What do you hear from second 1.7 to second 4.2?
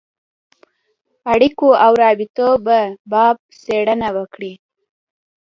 او روابطو په باب څېړنه